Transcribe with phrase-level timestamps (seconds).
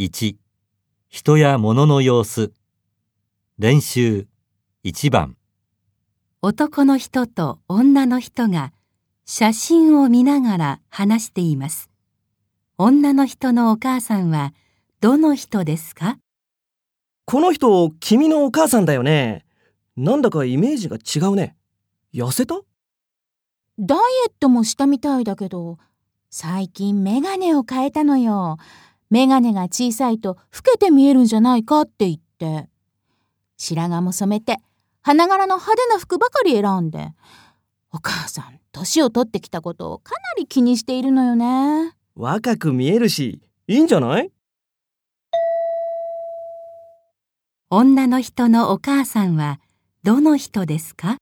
[0.00, 0.34] 1
[1.08, 2.52] 人や物の様子
[3.58, 4.26] 練習
[4.82, 5.36] 1番
[6.42, 8.72] 男の人と女の人が
[9.24, 11.90] 写真を見ながら話しています。
[12.76, 14.52] 女の人のお母さんは
[15.00, 16.18] どの人ですか？
[17.24, 19.44] この人、君のお母さんだよね。
[19.96, 21.54] なんだかイメージが違うね。
[22.12, 22.56] 痩せた？
[23.78, 25.78] ダイエットもしたみたいだけど、
[26.30, 28.58] 最近メガネを変えたのよ。
[29.10, 32.68] メガネが小さいと老けて見えるんじゃないかって言って。
[33.56, 34.58] 白髪も染めて、
[35.02, 37.12] 花柄の派手な服ばかり選んで。
[37.92, 41.94] お母さん、年を取ってきたことをかなり気にしているのよね。
[42.16, 44.32] 若く見えるし、いいんじゃない？
[47.70, 49.60] 女の人のお母さんは
[50.02, 51.16] どの人ですか？